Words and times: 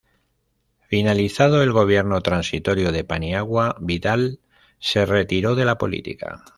Finalizado 0.79 1.61
el 1.61 1.71
gobierno 1.73 2.21
transitorio 2.21 2.91
de 2.91 3.03
Paniagua, 3.03 3.75
Vidal 3.79 4.39
se 4.79 5.05
retiró 5.05 5.53
de 5.53 5.65
la 5.65 5.77
política. 5.77 6.43